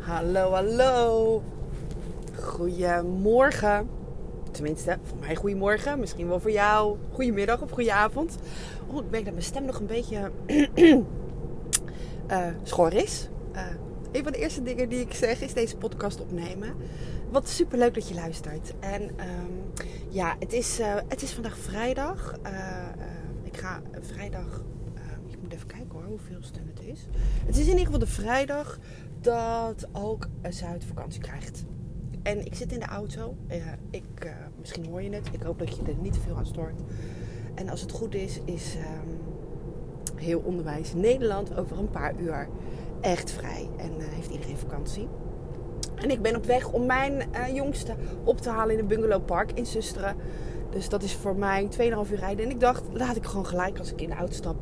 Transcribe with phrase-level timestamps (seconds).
[0.00, 1.42] Hallo, hallo.
[2.42, 3.88] Goedemorgen.
[4.50, 6.00] Tenminste, voor mij goedemorgen.
[6.00, 6.96] Misschien wel voor jou.
[7.12, 8.36] Goedemiddag of goedenavond.
[8.86, 10.30] Oh, ik merk dat mijn stem nog een beetje
[12.30, 13.28] uh, schor is.
[13.54, 13.62] Uh,
[14.12, 16.74] een van de eerste dingen die ik zeg is deze podcast opnemen.
[17.30, 18.74] Wat super leuk dat je luistert.
[18.78, 19.72] En um,
[20.08, 22.34] ja, het is, uh, het is vandaag vrijdag.
[23.42, 24.64] ik ga vrijdag.
[25.26, 26.40] ik moet even kijken hoor, hoeveel
[26.74, 27.06] het is.
[27.46, 28.78] Het is in ieder geval de vrijdag
[29.20, 31.64] dat ook Zuid vakantie krijgt.
[32.22, 33.36] En ik zit in de auto.
[33.48, 33.56] Uh,
[33.90, 35.28] ik, uh, misschien hoor je het.
[35.32, 36.80] Ik hoop dat je er niet te veel aan stoort.
[37.54, 39.18] En als het goed is, is um,
[40.16, 42.48] heel onderwijs Nederland over een paar uur
[43.00, 43.68] echt vrij.
[43.76, 45.08] En uh, heeft iedereen vakantie.
[45.94, 47.94] En ik ben op weg om mijn jongste
[48.24, 50.16] op te halen in een bungalowpark in Susteren.
[50.70, 52.44] Dus dat is voor mij 2,5 uur rijden.
[52.44, 54.56] En ik dacht, laat ik gewoon gelijk als ik in de auto stap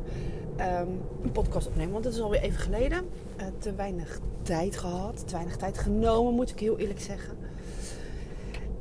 [0.59, 1.91] um, een podcast opnemen.
[1.91, 3.05] Want het is alweer even geleden.
[3.39, 5.27] Uh, te weinig tijd gehad.
[5.27, 7.37] Te weinig tijd genomen, moet ik heel eerlijk zeggen.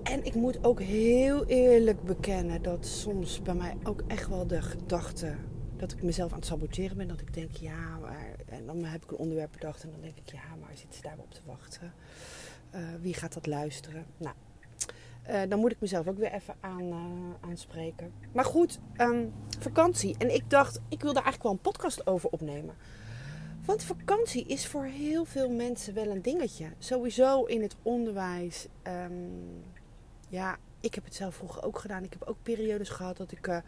[0.03, 4.63] En ik moet ook heel eerlijk bekennen dat soms bij mij ook echt wel de
[4.63, 5.35] gedachte
[5.77, 7.09] dat ik mezelf aan het saboteren ben.
[7.09, 8.37] Dat ik denk, ja, maar.
[8.47, 11.03] En dan heb ik een onderwerp bedacht en dan denk ik, ja, maar zitten ze
[11.03, 11.93] daar op te wachten?
[12.75, 14.07] Uh, wie gaat dat luisteren?
[14.17, 14.35] Nou,
[15.31, 18.13] uh, dan moet ik mezelf ook weer even aan, uh, aanspreken.
[18.33, 20.15] Maar goed, um, vakantie.
[20.19, 22.75] En ik dacht, ik wil daar eigenlijk wel een podcast over opnemen.
[23.69, 26.67] Want vakantie is voor heel veel mensen wel een dingetje.
[26.79, 28.67] Sowieso in het onderwijs.
[28.87, 29.63] Um,
[30.29, 32.05] ja, ik heb het zelf vroeger ook gedaan.
[32.05, 33.47] Ik heb ook periodes gehad dat ik.
[33.47, 33.59] Uh,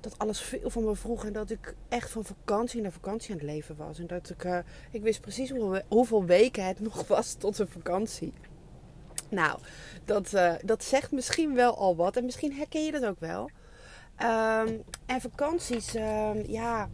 [0.00, 3.36] dat alles veel van me vroeg en dat ik echt van vakantie naar vakantie aan
[3.36, 3.98] het leven was.
[3.98, 4.58] En dat ik, uh,
[4.90, 5.52] ik wist precies
[5.88, 8.32] hoeveel, weken het nog was tot een vakantie.
[9.28, 9.58] Nou,
[10.04, 12.16] dat, uh, dat zegt misschien wel al wat.
[12.16, 13.50] En misschien herken je dat ook wel.
[14.22, 16.88] Um, en vakanties, um, ja,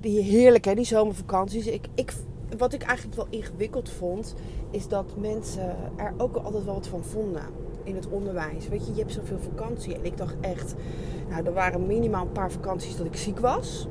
[0.00, 1.66] die heerlijk die zomervakanties.
[1.66, 2.12] Ik, ik,
[2.58, 4.34] wat ik eigenlijk wel ingewikkeld vond,
[4.70, 7.42] is dat mensen er ook altijd wel wat van vonden
[7.82, 8.68] in het onderwijs.
[8.68, 9.94] Weet je, je hebt zoveel vakantie.
[9.94, 10.74] En ik dacht echt,
[11.28, 13.86] nou, er waren minimaal een paar vakanties dat ik ziek was.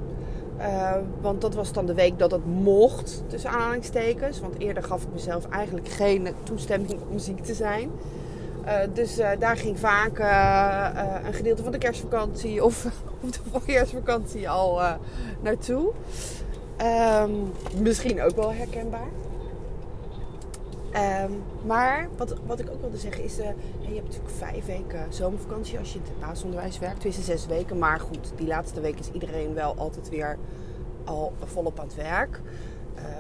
[0.59, 4.39] Uh, want dat was dan de week dat het mocht, tussen aanhalingstekens.
[4.39, 7.91] Want eerder gaf ik mezelf eigenlijk geen toestemming om ziek te zijn.
[8.65, 10.19] Uh, dus uh, daar ging vaak
[11.25, 12.85] een gedeelte van de kerstvakantie of,
[13.23, 14.81] of de voorjaarsvakantie al
[15.41, 15.91] naartoe.
[16.81, 17.51] Um,
[17.81, 19.07] misschien ook wel herkenbaar.
[21.25, 25.79] Um, maar wat, wat ik ook wilde zeggen is, je hebt natuurlijk vijf weken zomervakantie
[25.79, 27.01] als je in het basisonderwijs werkt.
[27.01, 27.77] Tussen zes weken.
[27.77, 30.37] Maar goed, die laatste week is iedereen wel altijd weer
[31.03, 32.41] al volop aan het werk.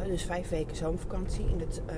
[0.05, 1.45] Dus vijf weken zomervakantie.
[1.49, 1.95] In het uh,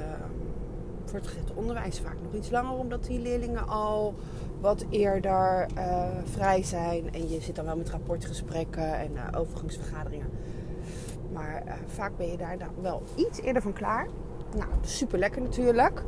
[1.05, 2.77] voortgezet onderwijs vaak nog iets langer.
[2.77, 4.13] Omdat die leerlingen al
[4.61, 7.13] wat eerder uh, vrij zijn.
[7.13, 10.29] En je zit dan wel met rapportgesprekken en overgangsvergaderingen.
[11.33, 14.07] Maar vaak ben je daar dan wel iets eerder van klaar.
[14.55, 16.03] Nou, super lekker natuurlijk.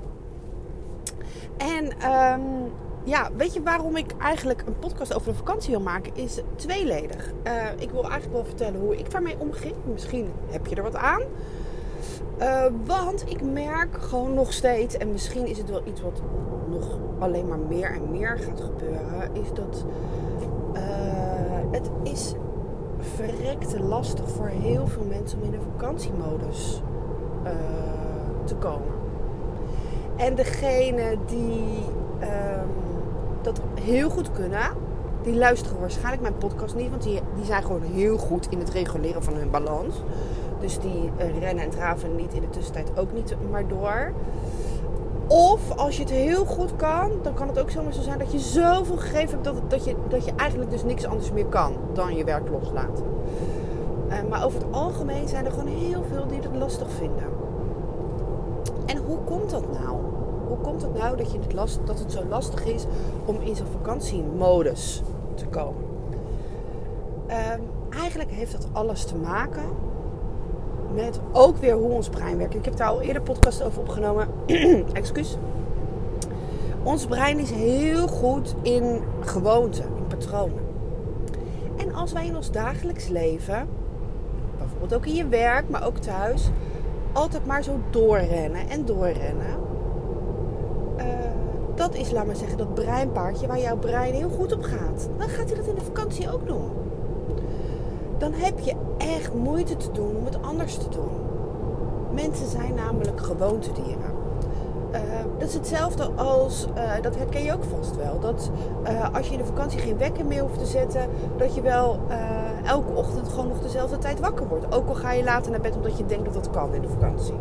[1.57, 2.71] En um,
[3.03, 6.15] ja, weet je waarom ik eigenlijk een podcast over de vakantie wil maken?
[6.15, 7.33] Is tweeledig.
[7.77, 9.75] Ik wil eigenlijk wel vertellen hoe ik daarmee omging.
[9.85, 11.21] Misschien heb je er wat aan.
[12.39, 16.21] Uh, want ik merk gewoon nog steeds, en misschien is het wel iets wat
[16.69, 19.85] nog alleen maar meer en meer gaat gebeuren, is dat
[20.73, 20.81] uh,
[21.71, 22.33] het is
[22.99, 26.81] verrekte lastig voor heel veel mensen om in een vakantiemodus
[27.43, 27.51] uh,
[28.43, 28.95] te komen.
[30.15, 31.83] En degene die
[32.21, 32.69] um,
[33.41, 34.69] dat heel goed kunnen,
[35.21, 38.69] die luisteren waarschijnlijk mijn podcast niet, want die, die zijn gewoon heel goed in het
[38.69, 39.95] reguleren van hun balans.
[40.59, 44.11] Dus die uh, rennen en draven niet in de tussentijd ook niet maar door.
[45.27, 48.31] Of als je het heel goed kan, dan kan het ook zomaar zo zijn dat
[48.31, 51.73] je zoveel gegeven hebt dat, dat, je, dat je eigenlijk dus niks anders meer kan
[51.93, 53.05] dan je werk loslaten.
[54.09, 57.25] Uh, maar over het algemeen zijn er gewoon heel veel die het lastig vinden.
[58.85, 59.97] En hoe komt dat nou?
[60.47, 62.85] Hoe komt het nou dat, je het, last, dat het zo lastig is
[63.25, 65.03] om in zo'n vakantiemodus
[65.35, 65.83] te komen?
[67.27, 69.65] Um, eigenlijk heeft dat alles te maken
[70.97, 72.55] met ook weer hoe ons brein werkt.
[72.55, 74.27] Ik heb daar al eerder podcast over opgenomen.
[74.93, 75.37] Excuus.
[76.83, 80.65] Ons brein is heel goed in gewoonten, in patronen.
[81.77, 83.67] En als wij in ons dagelijks leven,
[84.57, 86.49] bijvoorbeeld ook in je werk, maar ook thuis,
[87.13, 89.57] altijd maar zo doorrennen en doorrennen.
[90.97, 91.03] Uh,
[91.75, 95.09] dat is, laat maar zeggen, dat breinpaardje waar jouw brein heel goed op gaat.
[95.17, 96.86] Dan gaat hij dat in de vakantie ook doen.
[98.17, 101.09] Dan heb je echt moeite te doen om het anders te doen.
[102.13, 104.15] Mensen zijn namelijk gewoontedieren.
[104.91, 104.99] Uh,
[105.37, 108.51] dat is hetzelfde als, uh, dat herken je ook vast wel, dat
[108.89, 111.99] uh, als je in de vakantie geen wekker meer hoeft te zetten, dat je wel
[112.65, 114.75] elke ochtend gewoon nog dezelfde tijd wakker wordt.
[114.75, 116.87] Ook al ga je later naar bed omdat je denkt dat dat kan in de
[116.87, 117.33] vakantie.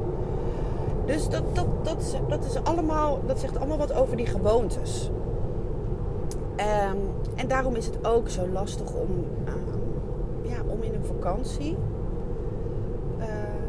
[1.04, 5.10] Dus dat, dat, dat, is, dat, is allemaal, dat zegt allemaal wat over die gewoontes.
[6.56, 6.98] Um,
[7.34, 11.76] en daarom is het ook zo lastig om, uh, ja, om in een vakantie
[13.18, 13.26] uh,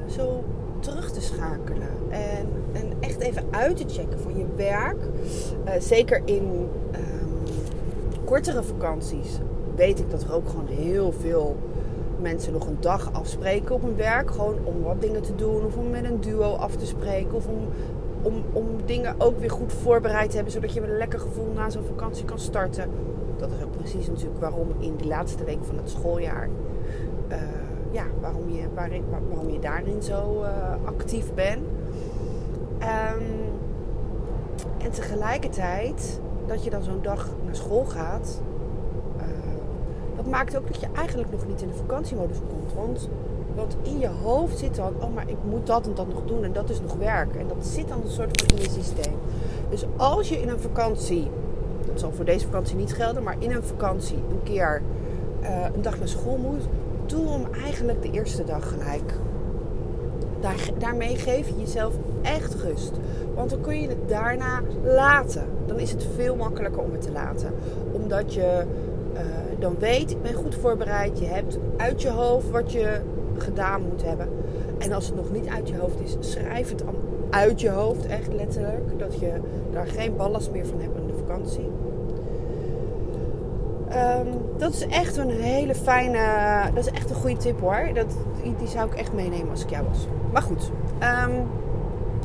[0.08, 0.44] zo
[0.80, 1.90] terug te schakelen.
[2.10, 4.98] En, en echt even uit te checken van je werk.
[5.66, 7.54] Uh, zeker in um,
[8.26, 9.40] kortere vakanties
[9.76, 11.56] weet ik dat er ook gewoon heel veel
[12.22, 14.32] mensen nog een dag afspreken op hun werk.
[14.32, 15.66] Gewoon om wat dingen te doen.
[15.66, 17.34] Of om met een duo af te spreken.
[17.34, 17.68] Of om,
[18.22, 20.54] om, om dingen ook weer goed voorbereid te hebben.
[20.54, 22.90] Zodat je met een lekker gevoel na zo'n vakantie kan starten.
[23.38, 26.50] Dat is ook precies natuurlijk waarom in die laatste week van het schooljaar.
[27.30, 27.38] Uh,
[27.92, 28.68] ja, waarom je,
[29.30, 30.50] waarom je daarin zo uh,
[30.86, 31.64] actief bent.
[32.82, 33.26] Um,
[34.78, 38.42] en tegelijkertijd dat je dan zo'n dag naar school gaat
[40.18, 42.74] dat maakt ook dat je eigenlijk nog niet in de vakantiemodus komt.
[42.74, 43.10] Want,
[43.56, 46.44] want in je hoofd zit dan, oh maar ik moet dat en dat nog doen
[46.44, 47.36] en dat is nog werk.
[47.36, 49.14] En dat zit dan een soort van in je systeem.
[49.70, 51.28] Dus als je in een vakantie,
[51.86, 54.82] dat zal voor deze vakantie niet gelden, maar in een vakantie een keer
[55.74, 56.68] een dag naar school moet,
[57.10, 59.14] doe hem eigenlijk de eerste dag gelijk.
[60.40, 62.92] Daar, daarmee geef je jezelf echt rust.
[63.36, 65.46] Want dan kun je het daarna laten.
[65.66, 67.54] Dan is het veel makkelijker om het te laten.
[67.92, 68.64] Omdat je
[69.14, 69.22] uh,
[69.60, 71.20] dan weet, ik ben goed voorbereid.
[71.20, 73.02] Je hebt uit je hoofd wat je
[73.38, 74.28] gedaan moet hebben.
[74.78, 76.84] En als het nog niet uit je hoofd is, schrijf het
[77.30, 79.00] uit je hoofd, echt letterlijk.
[79.00, 79.34] Dat je
[79.72, 81.70] daar geen ballast meer van hebt in de vakantie.
[83.96, 86.20] Um, dat is echt een hele fijne,
[86.74, 87.90] dat is echt een goede tip hoor.
[87.94, 88.16] Dat,
[88.58, 90.08] die, zou ik echt meenemen als ik jou was.
[90.32, 90.72] Maar goed,
[91.26, 91.48] um,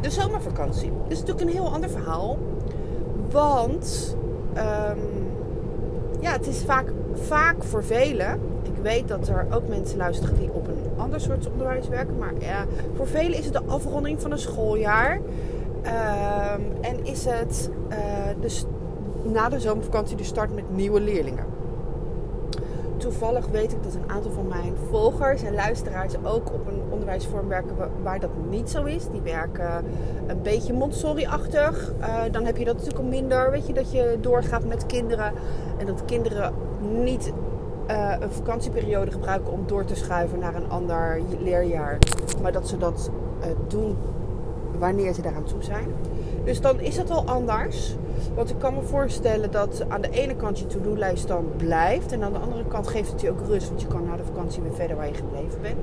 [0.00, 0.92] de zomervakantie.
[1.02, 2.38] Dat is natuurlijk een heel ander verhaal.
[3.30, 4.16] Want
[4.56, 4.98] um,
[6.20, 8.40] ja, het is vaak, vaak voor velen.
[8.62, 12.18] Ik weet dat er ook mensen luisteren die op een ander soort onderwijs werken.
[12.18, 12.64] Maar ja,
[12.94, 15.20] voor velen is het de afronding van een schooljaar.
[16.80, 17.70] En is het
[18.40, 18.64] dus
[19.22, 21.51] na de zomervakantie de start met nieuwe leerlingen
[23.02, 27.48] toevallig weet ik dat een aantal van mijn volgers en luisteraars ook op een onderwijsvorm
[27.48, 29.08] werken waar dat niet zo is.
[29.08, 29.84] Die werken
[30.26, 31.92] een beetje Montessori-achtig.
[32.00, 33.50] Uh, dan heb je dat natuurlijk al minder.
[33.50, 35.32] Weet je, dat je doorgaat met kinderen.
[35.78, 36.52] En dat kinderen
[37.02, 37.32] niet
[37.90, 41.98] uh, een vakantieperiode gebruiken om door te schuiven naar een ander leerjaar.
[42.42, 43.10] Maar dat ze dat
[43.40, 43.96] uh, doen
[44.78, 45.86] wanneer ze daaraan toe zijn.
[46.44, 47.96] Dus dan is het al anders.
[48.34, 52.12] Want ik kan me voorstellen dat aan de ene kant je to-do-lijst dan blijft.
[52.12, 53.68] En aan de andere kant geeft het je ook rust.
[53.68, 55.78] Want je kan na de vakantie weer verder waar je gebleven bent.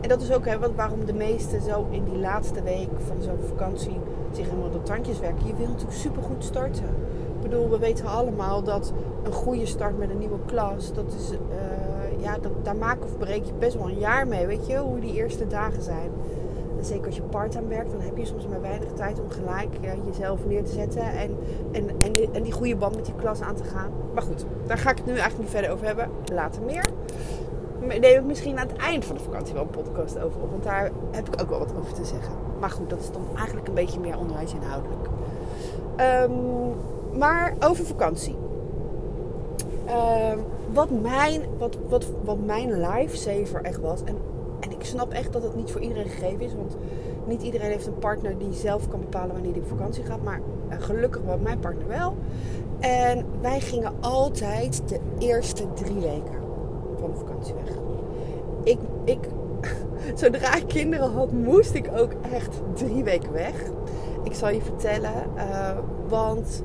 [0.00, 3.38] En dat is ook hè, waarom de meesten zo in die laatste week van zo'n
[3.48, 3.96] vakantie
[4.32, 5.46] zich helemaal de tandjes werken.
[5.46, 6.84] Je wil natuurlijk super goed starten.
[7.36, 8.92] Ik bedoel, we weten allemaal dat
[9.22, 11.38] een goede start met een nieuwe klas, dat is, uh,
[12.22, 14.46] ja, dat, daar maak of breek je best wel een jaar mee.
[14.46, 16.10] Weet je, hoe die eerste dagen zijn
[16.86, 19.68] zeker als je part-time werkt, dan heb je soms maar weinig tijd om gelijk
[20.06, 21.36] jezelf neer te zetten en,
[21.72, 21.88] en,
[22.32, 23.90] en, die, goede band met die klas aan te gaan.
[24.14, 26.10] Maar goed, daar ga ik het nu eigenlijk niet verder over hebben.
[26.32, 26.84] Later meer.
[27.80, 30.62] neem ik misschien aan het eind van de vakantie wel een podcast over op, want
[30.62, 32.32] daar heb ik ook wel wat over te zeggen.
[32.60, 35.08] Maar goed, dat is dan eigenlijk een beetje meer onderwijsinhoudelijk.
[36.00, 36.74] Um,
[37.18, 38.36] maar over vakantie.
[39.88, 44.04] Um, wat, mijn, wat, wat, wat mijn lifesaver echt was.
[44.04, 44.16] En
[44.70, 46.54] ik snap echt dat het niet voor iedereen gegeven is.
[46.54, 46.76] Want
[47.26, 50.22] niet iedereen heeft een partner die zelf kan bepalen wanneer hij op vakantie gaat.
[50.22, 52.16] Maar uh, gelukkig was mijn partner wel.
[52.80, 56.40] En wij gingen altijd de eerste drie weken
[56.98, 57.74] van de vakantie weg.
[58.62, 59.28] Ik, ik,
[60.20, 63.54] zodra ik kinderen had, moest ik ook echt drie weken weg.
[64.22, 65.70] Ik zal je vertellen, uh,
[66.08, 66.62] want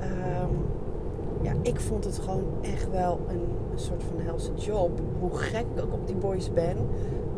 [0.00, 0.06] uh,
[1.42, 5.00] ja, ik vond het gewoon echt wel een, een soort van helse job.
[5.20, 6.76] Hoe gek ik ook op die boys ben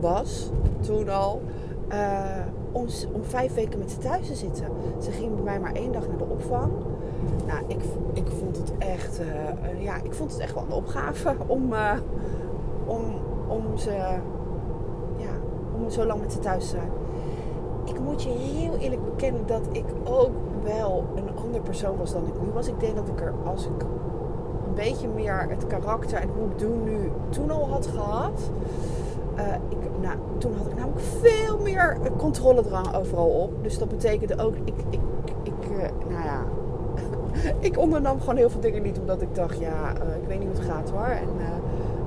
[0.01, 0.51] was,
[0.81, 1.43] toen al,
[1.93, 4.67] uh, om, om vijf weken met ze thuis te zitten.
[4.99, 6.73] Ze ging bij mij maar één dag naar de opvang.
[7.47, 7.81] Nou, ik,
[8.13, 11.93] ik vond het echt, uh, ja, ik vond het echt wel een opgave om, uh,
[12.85, 13.03] om,
[13.49, 13.91] om ze,
[15.17, 15.31] ja,
[15.77, 16.91] om zo lang met ze thuis te zijn.
[17.85, 20.31] Ik moet je heel eerlijk bekennen dat ik ook
[20.63, 22.69] wel een ander persoon was dan ik nu was.
[22.69, 23.85] Ik denk dat ik er, als ik
[24.77, 28.51] beetje meer het karakter en hoe ik doe nu toen al had gehad,
[29.39, 33.63] uh, ik, nou, toen had ik namelijk veel meer controledrang overal op.
[33.63, 35.01] Dus dat betekende ook, ik, ik,
[35.43, 35.79] ik uh,
[36.09, 36.43] nou ja,
[37.69, 38.99] ik ondernam gewoon heel veel dingen niet.
[38.99, 41.07] Omdat ik dacht, ja, uh, ik weet niet hoe het gaat hoor.
[41.07, 41.29] En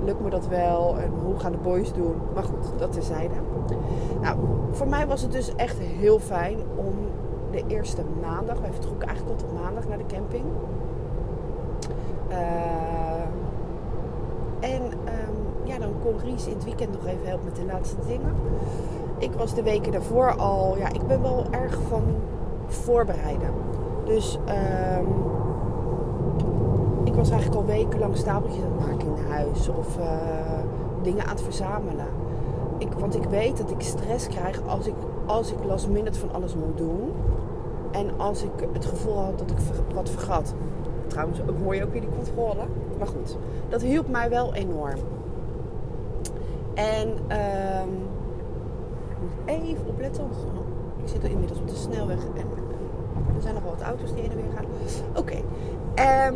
[0.05, 0.97] lukt me dat wel?
[0.97, 2.15] En hoe gaan de boys doen?
[2.33, 3.33] Maar goed, dat terzijde.
[4.21, 4.37] Nou,
[4.71, 6.93] voor mij was het dus echt heel fijn om
[7.51, 10.43] de eerste maandag, wij vertrokken eigenlijk tot op maandag naar de camping.
[14.59, 14.81] En
[15.63, 18.33] ja, dan kon Ries in het weekend nog even helpen met de laatste dingen.
[19.17, 22.03] ik was de weken daarvoor al, ja, ik ben wel erg van
[22.67, 23.49] voorbereiden.
[24.05, 25.05] Dus ehm,
[27.03, 30.05] ik was eigenlijk al wekenlang stapeltjes aan het maken in huis of uh,
[31.01, 32.07] dingen aan het verzamelen.
[32.77, 34.93] Ik, want ik weet dat ik stress krijg als ik,
[35.25, 37.11] als ik last minute van alles moet doen.
[37.91, 39.57] En als ik het gevoel had dat ik
[39.93, 40.53] wat vergat.
[41.09, 42.61] Trouwens, hoor je ook weer die controle.
[42.97, 43.37] Maar goed,
[43.69, 44.99] dat hielp mij wel enorm.
[46.73, 47.89] En um,
[49.09, 50.35] ik moet even opletten, want
[51.03, 52.57] ik zit er inmiddels op de snelweg en
[53.35, 54.65] er zijn nog wel wat auto's die heen en weer gaan.
[55.15, 55.19] Oké.
[55.95, 56.27] Okay.
[56.27, 56.35] Um,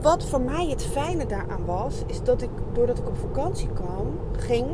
[0.00, 4.06] wat voor mij het fijne daaraan was, is dat ik, doordat ik op vakantie kwam,
[4.32, 4.66] ging,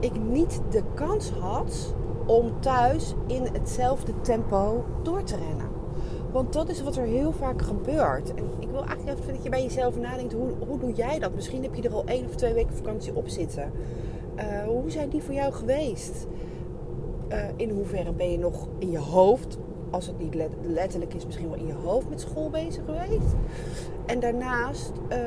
[0.00, 1.94] ik niet de kans had
[2.26, 5.81] om thuis in hetzelfde tempo door te rennen.
[6.32, 8.34] Want dat is wat er heel vaak gebeurt.
[8.34, 11.34] En ik wil eigenlijk even dat je bij jezelf nadenkt: hoe, hoe doe jij dat?
[11.34, 13.72] Misschien heb je er al één of twee weken vakantie op zitten.
[14.36, 16.26] Uh, hoe zijn die voor jou geweest?
[17.28, 19.58] Uh, in hoeverre ben je nog in je hoofd,
[19.90, 23.34] als het niet letterlijk is, misschien wel in je hoofd met school bezig geweest?
[24.06, 25.18] En daarnaast, uh,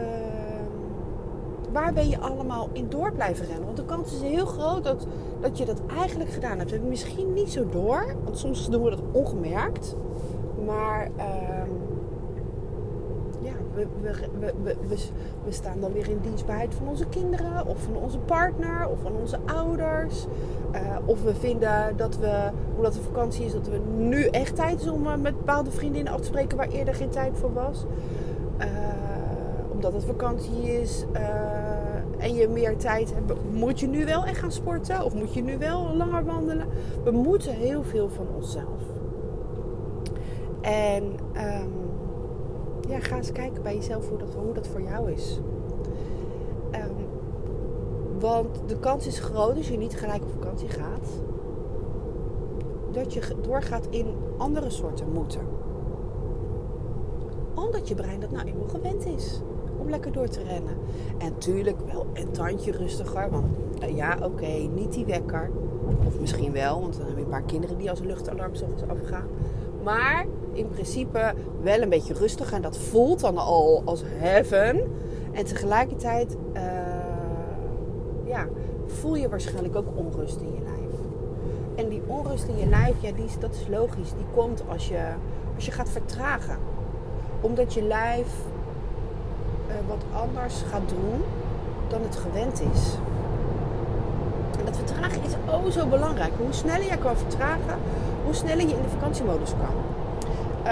[1.72, 3.66] waar ben je allemaal in door blijven rennen?
[3.66, 5.08] Want de kans is heel groot dat,
[5.42, 6.84] dat je dat eigenlijk gedaan hebt.
[6.84, 9.96] Misschien niet zo door, want soms doen we dat ongemerkt.
[10.66, 11.24] Maar uh,
[13.42, 14.76] ja, we, we, we,
[15.44, 19.12] we, staan dan weer in dienstbaarheid van onze kinderen, of van onze partner, of van
[19.12, 20.26] onze ouders.
[20.74, 24.82] Uh, of we vinden dat we, omdat het vakantie is, dat we nu echt tijd
[24.82, 27.86] is om uh, met bepaalde vriendinnen af te spreken waar eerder geen tijd voor was.
[28.60, 28.68] Uh,
[29.72, 31.06] omdat het vakantie is
[32.18, 35.04] en je meer tijd hebt, moet je nu wel echt gaan sporten?
[35.04, 36.68] Of moet je nu wel langer wandelen?
[37.04, 38.82] We moeten heel veel van onszelf.
[40.66, 41.72] En um,
[42.88, 45.40] ja, ga eens kijken bij jezelf hoe dat, hoe dat voor jou is.
[46.72, 46.96] Um,
[48.20, 51.08] want de kans is groot als je niet gelijk op vakantie gaat,
[52.92, 54.08] dat je doorgaat in
[54.38, 55.42] andere soorten moeten.
[57.56, 59.42] Omdat je brein dat nou eenmaal gewend is
[59.78, 60.78] om lekker door te rennen.
[61.18, 63.30] En tuurlijk wel een tandje rustiger.
[63.30, 63.46] Want
[63.84, 65.50] uh, ja, oké, niet die wekker.
[66.08, 68.52] Of misschien wel, want dan heb je een paar kinderen die als luchtalarm
[68.88, 69.28] afgaan.
[69.86, 72.52] Maar in principe wel een beetje rustig.
[72.52, 74.82] En dat voelt dan al als heaven.
[75.32, 76.62] En tegelijkertijd uh,
[78.26, 78.48] ja,
[78.86, 80.94] voel je waarschijnlijk ook onrust in je lijf.
[81.76, 84.10] En die onrust in je lijf, ja, die, dat is logisch.
[84.10, 85.04] Die komt als je,
[85.56, 86.58] als je gaat vertragen.
[87.42, 88.28] Omdat je lijf
[89.68, 91.22] uh, wat anders gaat doen
[91.88, 92.98] dan het gewend is.
[94.60, 96.32] En dat vertragen is oh zo belangrijk.
[96.38, 97.80] Hoe sneller je kan vertragen,
[98.26, 99.76] hoe sneller je in de vakantiemodus kan.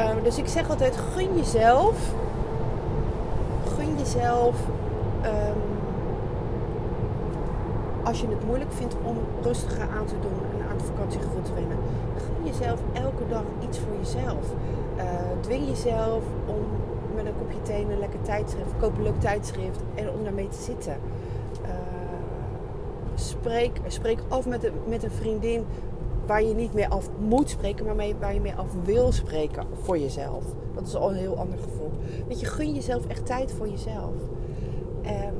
[0.01, 2.13] Um, dus ik zeg altijd, gun jezelf.
[3.75, 4.55] Gun jezelf.
[5.25, 5.61] Um,
[8.03, 11.53] als je het moeilijk vindt om rustiger aan te doen en aan het vakantiegevoel te
[11.53, 11.77] wennen.
[12.17, 14.45] Gun jezelf elke dag iets voor jezelf.
[14.97, 15.03] Uh,
[15.39, 16.65] dwing jezelf om
[17.15, 20.61] met een kopje thee een lekker tijdschrift, koop een leuk tijdschrift en om daarmee te
[20.61, 20.97] zitten.
[21.61, 21.69] Uh,
[23.15, 25.65] spreek, spreek af met met een vriendin
[26.25, 29.97] waar je niet meer af moet spreken, maar waar je meer af wil spreken voor
[29.97, 30.43] jezelf.
[30.73, 31.91] Dat is al een heel ander gevoel.
[32.27, 34.13] Weet je, gun jezelf echt tijd voor jezelf.
[35.05, 35.33] Um,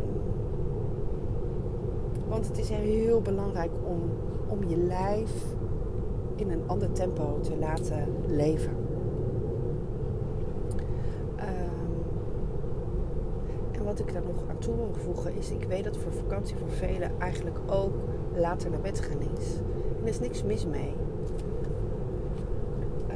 [2.27, 4.01] want het is heel belangrijk om,
[4.47, 5.31] om je lijf
[6.35, 8.75] in een ander tempo te laten leven.
[11.39, 12.03] Um,
[13.71, 16.55] en wat ik daar nog aan toe wil voegen is, ik weet dat voor vakantie
[16.55, 17.93] voor velen eigenlijk ook
[18.35, 19.59] later naar bed gaan is
[20.03, 20.93] er is niks mis mee.
[23.10, 23.15] Uh,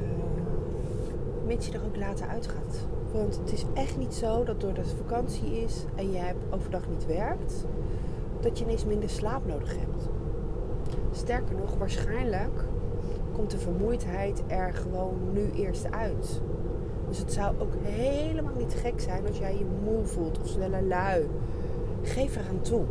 [1.46, 2.86] mits je er ook later uitgaat.
[3.12, 7.06] Want het is echt niet zo dat doordat het vakantie is en jij overdag niet
[7.06, 7.65] werkt,
[8.39, 10.10] dat je ineens minder slaap nodig hebt.
[11.12, 12.63] Sterker nog, waarschijnlijk
[13.32, 16.41] komt de vermoeidheid er gewoon nu eerst uit.
[17.08, 20.84] Dus het zou ook helemaal niet gek zijn als jij je moe voelt of sneller
[20.84, 21.27] lui.
[22.01, 22.84] Geef eraan toe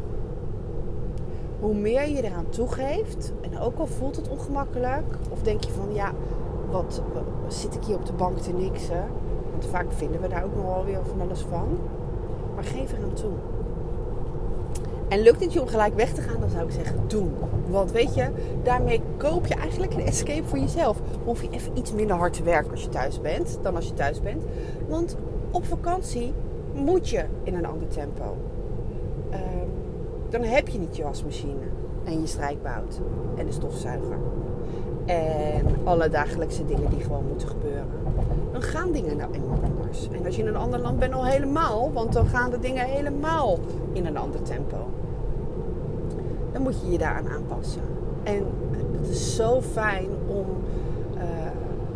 [1.61, 5.95] hoe meer je eraan toegeeft, en ook al voelt het ongemakkelijk, of denk je van
[5.95, 6.13] ja,
[6.71, 7.03] wat,
[7.49, 9.05] zit ik hier op de bank te niksen?
[9.51, 11.79] Want vaak vinden we daar ook nog wel weer van alles van.
[12.55, 13.33] Maar geef eraan toe.
[15.09, 17.35] En lukt het je om gelijk weg te gaan, dan zou ik zeggen doen.
[17.69, 18.29] Want weet je,
[18.63, 21.01] daarmee koop je eigenlijk een escape voor jezelf.
[21.25, 23.95] Hoef je even iets minder hard te werken als je thuis bent, dan als je
[23.95, 24.43] thuis bent.
[24.89, 25.17] Want
[25.51, 26.33] op vakantie
[26.75, 28.37] moet je in een ander tempo
[30.39, 31.67] dan heb je niet je wasmachine
[32.05, 33.01] en je strijkbout
[33.37, 34.19] en de stofzuiger.
[35.05, 37.87] En alle dagelijkse dingen die gewoon moeten gebeuren.
[38.53, 40.09] Dan gaan dingen nou eenmaal anders.
[40.13, 42.85] En als je in een ander land bent al helemaal, want dan gaan de dingen
[42.85, 43.59] helemaal
[43.93, 44.77] in een ander tempo.
[46.53, 47.83] Dan moet je je daaraan aanpassen.
[48.23, 48.47] En
[49.01, 50.47] het is zo fijn om,
[51.17, 51.23] uh,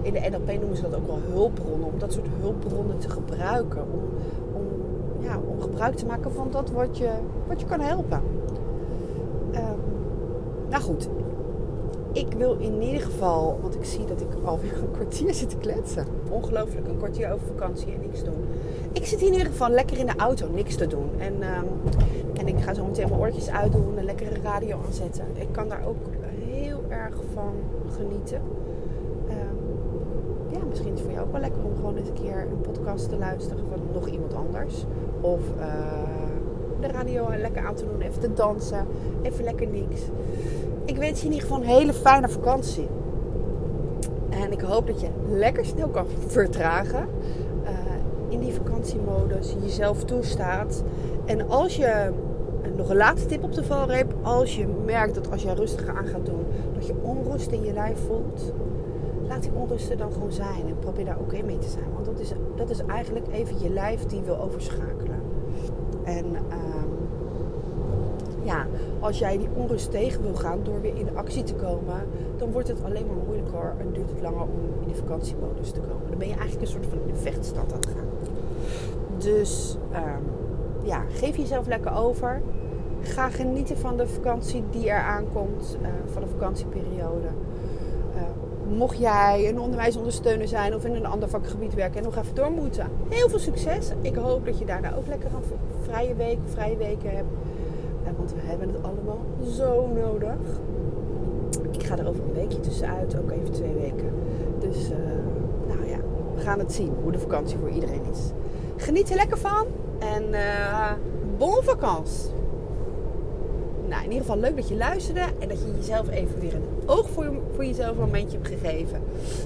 [0.02, 3.82] in de NLP noemen ze dat ook wel hulpbronnen, om dat soort hulpbronnen te gebruiken.
[3.82, 4.00] Om,
[4.52, 4.64] om,
[5.18, 7.11] ja, om gebruik te maken van dat wat je,
[7.47, 8.29] wat je kan helpen.
[10.71, 11.09] Nou goed,
[12.12, 15.57] ik wil in ieder geval, want ik zie dat ik alweer een kwartier zit te
[15.57, 16.07] kletsen.
[16.29, 18.45] Ongelooflijk, een kwartier over vakantie en niks doen.
[18.93, 21.11] Ik zit in ieder geval lekker in de auto, niks te doen.
[21.19, 21.69] En, um,
[22.35, 25.25] en ik ga zo meteen mijn oortjes uitdoen, een lekkere radio aanzetten.
[25.35, 26.07] Ik kan daar ook
[26.53, 27.53] heel erg van
[27.97, 28.41] genieten.
[29.29, 29.59] Um,
[30.53, 32.61] ja, misschien is het voor jou ook wel lekker om gewoon eens een keer een
[32.61, 34.85] podcast te luisteren van nog iemand anders.
[35.21, 35.65] Of uh,
[36.80, 38.87] de radio lekker aan te doen, even te dansen,
[39.22, 40.00] even lekker niks
[40.90, 42.88] ik wens je in ieder geval een hele fijne vakantie.
[44.30, 47.08] En ik hoop dat je lekker snel kan vertragen.
[47.62, 47.70] Uh,
[48.28, 50.82] in die vakantiemodus jezelf toestaat.
[51.25, 52.10] En als je,
[52.76, 54.14] nog een laatste tip op de valreep.
[54.22, 56.44] Als je merkt dat als je rustiger aan gaat doen,
[56.75, 58.52] dat je onrust in je lijf voelt.
[59.28, 60.66] Laat die onrust er dan gewoon zijn.
[60.66, 61.92] En probeer daar oké mee te zijn.
[61.94, 65.20] Want dat is, dat is eigenlijk even je lijf die wil overschakelen.
[66.17, 66.26] En...
[66.35, 66.81] Uh,
[68.43, 68.67] ja,
[69.00, 72.69] als jij die onrust tegen wil gaan door weer in actie te komen, dan wordt
[72.69, 76.09] het alleen maar moeilijker en duurt het langer om in die vakantiemodus te komen.
[76.09, 78.09] Dan ben je eigenlijk een soort van in vechtstand aan het gaan.
[79.19, 80.25] Dus um,
[80.83, 82.43] ja, geef jezelf lekker over.
[83.00, 87.29] Ga genieten van de vakantie die er aankomt, uh, van de vakantieperiode.
[88.77, 92.50] Mocht jij een onderwijsondersteuner zijn of in een ander vakgebied werken en nog even door
[92.50, 93.89] moeten, heel veel succes.
[94.00, 97.29] Ik hoop dat je daarna ook lekker een vrije week, vrije weken hebt
[98.21, 99.21] want we hebben het allemaal
[99.57, 100.39] zo nodig.
[101.71, 104.12] Ik ga er over een weekje tussenuit, ook even twee weken.
[104.59, 104.97] Dus uh,
[105.67, 105.97] nou ja,
[106.35, 108.19] we gaan het zien hoe de vakantie voor iedereen is.
[108.77, 109.67] Geniet er lekker van
[109.99, 110.93] en uh,
[111.39, 112.39] bon vakantie.
[113.90, 116.68] Nou, in ieder geval leuk dat je luisterde en dat je jezelf even weer een
[116.87, 119.02] oog voor, voor jezelf een momentje hebt gegeven.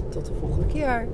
[0.09, 1.07] Tot de volgende keer.